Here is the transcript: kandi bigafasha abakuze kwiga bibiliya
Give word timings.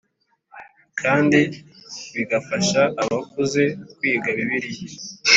kandi 1.01 1.41
bigafasha 2.15 2.81
abakuze 3.03 3.63
kwiga 3.97 4.29
bibiliya 4.37 4.85